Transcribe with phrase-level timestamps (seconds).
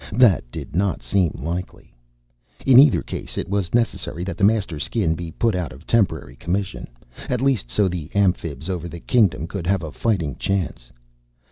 [0.13, 1.93] That did not seem likely.
[2.65, 6.35] In either case, it was necessary that the Master Skin be put out of temporary
[6.37, 6.87] commission,
[7.29, 10.91] at least, so the Amphibs over the Kingdom could have a fighting chance.